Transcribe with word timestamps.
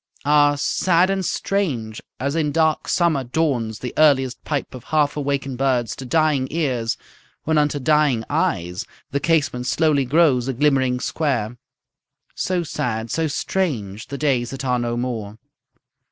Ah, 0.25 0.55
sad 0.55 1.11
and 1.11 1.23
strange 1.23 2.01
as 2.19 2.35
in 2.35 2.51
dark 2.51 2.87
summer 2.87 3.23
dawns 3.23 3.77
The 3.77 3.93
earliest 3.99 4.43
pipe 4.43 4.73
of 4.73 4.85
half 4.85 5.15
awaken'd 5.15 5.59
birds 5.59 5.95
To 5.97 6.07
dying 6.07 6.47
ears, 6.49 6.97
when 7.43 7.59
unto 7.59 7.77
dying 7.79 8.23
eyes 8.27 8.87
The 9.11 9.19
casement 9.19 9.67
slowly 9.67 10.05
grows 10.05 10.47
a 10.47 10.53
glimmering 10.53 10.99
square; 11.01 11.55
So 12.33 12.63
sad, 12.63 13.11
so 13.11 13.27
strange, 13.27 14.07
the 14.07 14.17
days 14.17 14.49
that 14.49 14.65
are 14.65 14.79
no 14.79 14.97
more. 14.97 15.37